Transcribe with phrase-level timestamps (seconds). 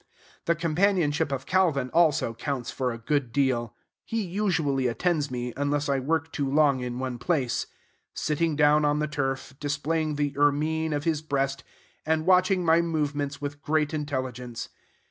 [0.45, 3.75] The companionship of Calvin, also, counts for a good deal.
[4.03, 7.67] He usually attends me, unless I work too long in one place;
[8.15, 11.63] sitting down on the turf, displaying the ermine of his breast,
[12.03, 14.69] and watching my movements with great intelligence.